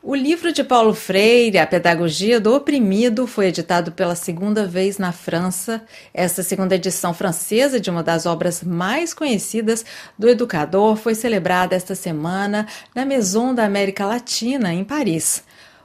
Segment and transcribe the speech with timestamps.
[0.00, 5.10] O livro de Paulo Freire, A Pedagogia do Oprimido, foi editado pela segunda vez na
[5.10, 5.82] França.
[6.14, 9.84] Essa segunda edição francesa de uma das obras mais conhecidas
[10.16, 12.64] do educador foi celebrada esta semana
[12.94, 15.42] na Maison da América Latina, em Paris.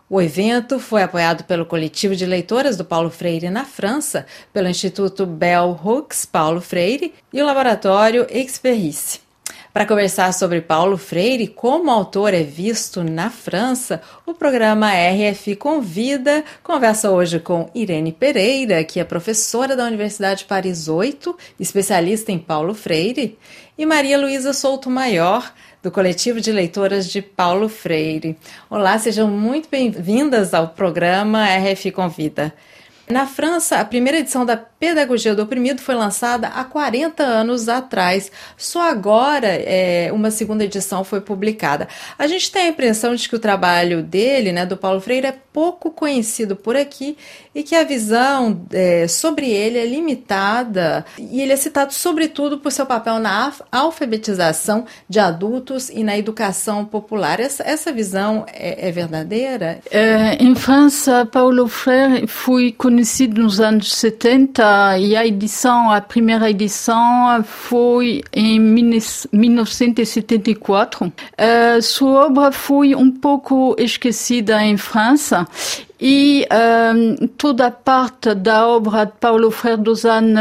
[0.07, 5.25] O evento foi apoiado pelo coletivo de leitoras do Paulo Freire na França, pelo Instituto
[5.25, 9.21] Bell Hooks Paulo Freire e o laboratório Experice.
[9.73, 15.55] Para conversar sobre Paulo Freire, como o autor é visto na França, o programa RF
[15.55, 22.37] Convida conversa hoje com Irene Pereira, que é professora da Universidade Paris 8, especialista em
[22.37, 23.35] Paulo Freire,
[23.75, 28.37] e Maria Luísa Souto Maior, do coletivo de leitoras de Paulo Freire.
[28.69, 32.53] Olá, sejam muito bem-vindas ao programa RF Convida.
[33.09, 38.31] Na França, a primeira edição da Pedagogia do Oprimido foi lançada há 40 anos atrás.
[38.57, 41.87] Só agora é, uma segunda edição foi publicada.
[42.17, 45.35] A gente tem a impressão de que o trabalho dele, né, do Paulo Freire, é
[45.53, 47.17] pouco conhecido por aqui
[47.53, 51.05] e que a visão é, sobre ele é limitada.
[51.19, 56.85] E ele é citado sobretudo por seu papel na alfabetização de adultos e na educação
[56.85, 57.39] popular.
[57.39, 59.79] Essa, essa visão é, é verdadeira?
[59.91, 65.99] É, em França, Paulo Freire foi conhecido conhecido nos anos 70 e a edição, a
[65.99, 71.07] primeira edição foi em 1974.
[71.07, 75.47] Uh, eh, sua obra foi um pouco esquecida em França
[75.99, 76.93] e eh,
[77.37, 80.37] toda a parte da obra de Paulo Freire dos anos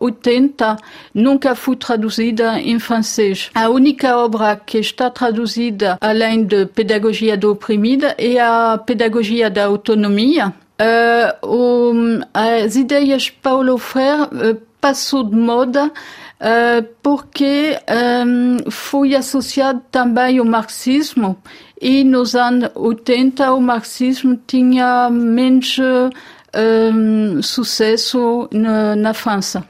[0.00, 0.76] 80
[1.14, 3.48] nunca foi traduzida em francês.
[3.54, 9.66] A única obra que está traduzida, além de Pedagogia do Oprimido, é a Pedagogia da
[9.66, 17.78] Autonomia, Uh, um, as ideias Paulo Freire uh, passou de moda uh, porque
[18.26, 21.36] um, foi associado também ao marxismo
[21.80, 29.64] e nos anos 80 o marxismo tinha menos um, sucesso na, na França.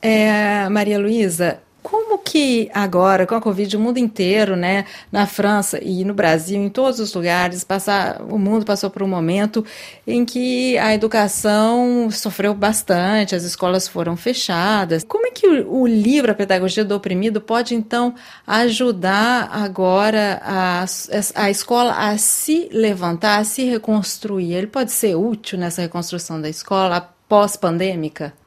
[0.00, 5.78] É, Maria Luísa, como que agora, com a Covid, o mundo inteiro, né, na França
[5.82, 9.64] e no Brasil, em todos os lugares, passar, o mundo passou por um momento
[10.06, 15.04] em que a educação sofreu bastante, as escolas foram fechadas.
[15.04, 18.14] Como é que o, o livro A Pedagogia do Oprimido pode, então,
[18.46, 20.84] ajudar agora a,
[21.34, 24.54] a escola a se levantar, a se reconstruir?
[24.54, 28.39] Ele pode ser útil nessa reconstrução da escola pós-pandêmica?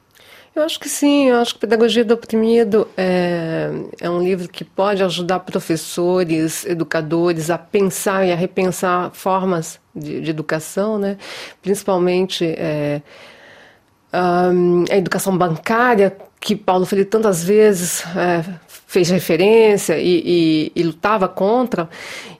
[0.54, 3.70] Eu acho que sim, eu acho que Pedagogia do Oprimido é,
[4.00, 10.20] é um livro que pode ajudar professores, educadores a pensar e a repensar formas de,
[10.20, 11.18] de educação, né?
[11.60, 13.02] principalmente é,
[14.12, 18.44] a educação bancária, que Paulo Freire tantas vezes é,
[18.86, 21.88] fez referência e, e, e lutava contra.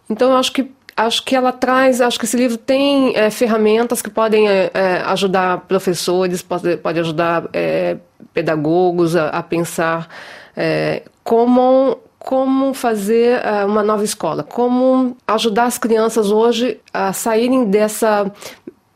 [0.09, 4.01] Então, eu acho que acho que ela traz, acho que esse livro tem é, ferramentas
[4.01, 7.97] que podem é, é, ajudar professores, pode, pode ajudar é,
[8.33, 10.09] pedagogos a, a pensar
[10.57, 17.67] é, como como fazer uh, uma nova escola, como ajudar as crianças hoje a saírem
[17.67, 18.33] dessa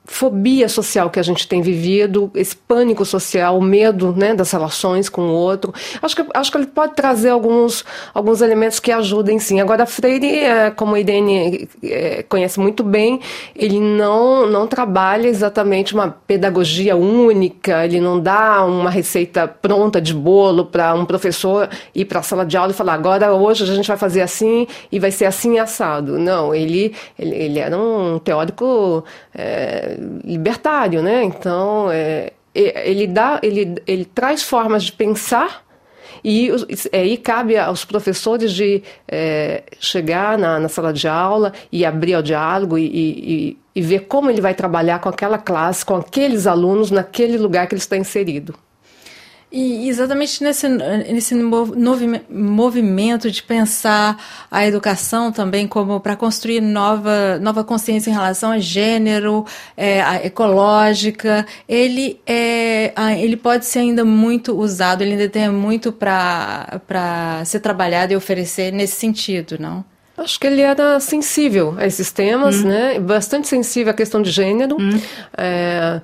[0.08, 5.08] fobia social que a gente tem vivido, esse pânico social, o medo né, das relações
[5.08, 5.72] com o outro.
[6.00, 9.60] Acho que, acho que ele pode trazer alguns, alguns elementos que ajudem sim.
[9.60, 13.20] Agora, Freire, é, como a Irene é, conhece muito bem,
[13.54, 20.14] ele não, não trabalha exatamente uma pedagogia única, ele não dá uma receita pronta de
[20.14, 23.66] bolo para um professor ir para a sala de aula e falar agora hoje a
[23.66, 26.18] gente vai fazer assim e vai ser assim assado.
[26.18, 29.04] Não, ele, ele, ele era um teórico
[29.34, 31.24] é, libertário, né?
[31.24, 35.64] Então, é, ele dá, ele, ele traz formas de pensar
[36.24, 36.50] e
[36.92, 42.22] aí cabe aos professores de é, chegar na, na, sala de aula e abrir o
[42.22, 46.90] diálogo e, e, e ver como ele vai trabalhar com aquela classe, com aqueles alunos
[46.90, 48.54] naquele lugar que ele está inserido.
[49.50, 51.34] E exatamente nesse, nesse
[52.28, 58.58] movimento de pensar a educação também como para construir nova, nova consciência em relação a
[58.58, 65.48] gênero, é, a ecológica, ele, é, ele pode ser ainda muito usado, ele ainda tem
[65.48, 69.82] muito para ser trabalhado e oferecer nesse sentido, não?
[70.18, 72.68] Acho que ele era sensível a esses temas, hum.
[72.68, 72.98] né?
[73.00, 74.76] Bastante sensível à questão de gênero.
[74.78, 75.00] Hum.
[75.38, 76.00] É,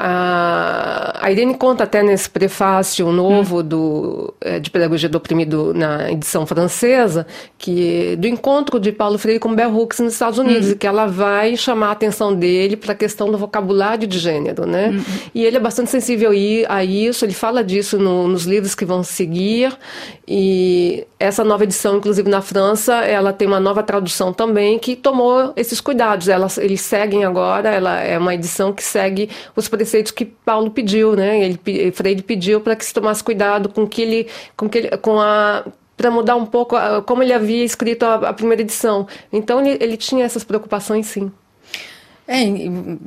[0.00, 3.62] A, a Irene conta até nesse prefácio novo hum.
[3.64, 7.26] do, é, de Pedagogia do Oprimido na edição francesa,
[7.58, 10.72] que do encontro de Paulo Freire com Bell Hooks nos Estados Unidos, hum.
[10.72, 14.66] e que ela vai chamar a atenção dele para a questão do vocabulário de gênero,
[14.66, 14.90] né?
[14.90, 15.02] Hum.
[15.34, 16.30] E ele é bastante sensível
[16.68, 19.76] a isso, ele fala disso no, nos livros que vão seguir,
[20.28, 25.52] e essa nova edição, inclusive na França, ela tem uma nova tradução também que tomou
[25.56, 26.28] esses cuidados.
[26.28, 31.14] Elas, eles seguem agora, ela é uma edição que segue os preceitos que Paulo pediu,
[31.16, 31.40] né?
[31.44, 34.26] Ele, Freire pediu para que se tomasse cuidado com que ele,
[34.56, 35.64] com que ele, com a
[35.96, 39.06] para mudar um pouco a, como ele havia escrito a, a primeira edição.
[39.32, 41.30] Então ele, ele tinha essas preocupações, sim.
[42.30, 42.44] É,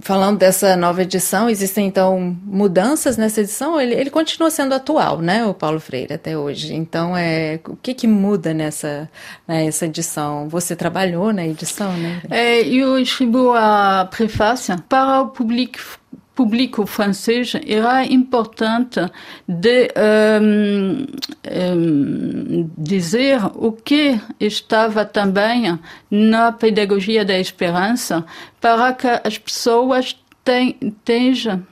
[0.02, 3.80] falando dessa nova edição, existem então mudanças nessa edição?
[3.80, 6.74] Ele, ele continua sendo atual, né, o Paulo Freire, até hoje.
[6.74, 9.08] Então, é, o que, que muda nessa,
[9.48, 10.50] nessa edição?
[10.50, 12.24] Você trabalhou na edição, né?
[12.32, 15.78] É, eu escrevo a prefácio para o público
[16.36, 19.00] público francês era importante
[19.48, 19.90] de
[20.42, 21.06] um,
[21.52, 25.78] um, dizer o que estava também
[26.10, 28.26] na pedagogia da esperança
[28.60, 31.66] para que as pessoas tenham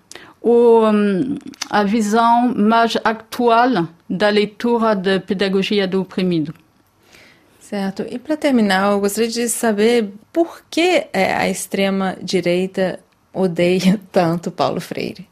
[0.43, 1.35] um,
[1.69, 6.53] a visão mais atual da leitura da pedagogia do oprimido.
[7.59, 8.03] Certo.
[8.09, 12.99] E para terminar, eu gostaria de saber por que é, a extrema direita
[13.33, 15.27] odeia tanto Paulo Freire?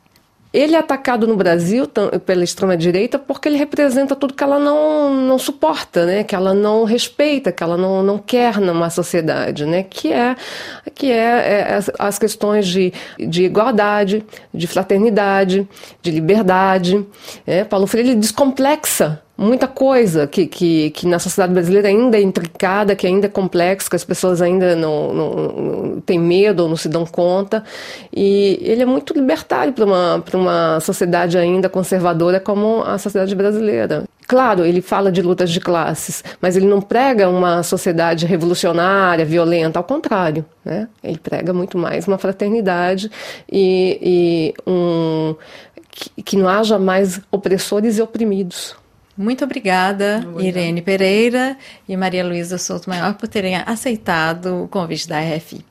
[0.54, 1.88] Ele é atacado no Brasil
[2.26, 6.24] pela extrema-direita porque ele representa tudo que ela não, não suporta, né?
[6.24, 9.84] que ela não respeita, que ela não, não quer numa sociedade, né?
[9.84, 10.36] que é,
[10.96, 15.68] que é, é as, as, questões de, de igualdade, de fraternidade,
[16.02, 17.06] de liberdade.
[17.46, 17.66] Né?
[17.66, 22.96] Paulo Freire ele descomplexa muita coisa que, que, que na sociedade brasileira ainda é intricada,
[22.96, 26.76] que ainda é complexa, que as pessoas ainda não, não, não têm medo ou não
[26.76, 27.64] se dão conta.
[28.12, 34.06] E ele é muito libertário para uma, uma sociedade ainda conservadora como a sociedade brasileira.
[34.28, 39.80] Claro, ele fala de lutas de classes, mas ele não prega uma sociedade revolucionária, violenta,
[39.80, 40.44] ao contrário.
[40.66, 40.90] Né?
[41.02, 43.10] Ele prega muito mais uma fraternidade
[43.50, 45.34] e, e um,
[45.90, 48.76] que, que não haja mais opressores e oprimidos.
[49.18, 51.58] Muito obrigada, Irene Pereira
[51.90, 55.66] e Maria Luísa Souto Maior, por terem aceitado o convite da RFI.